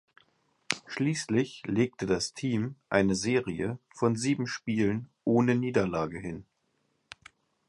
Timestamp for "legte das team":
1.67-2.73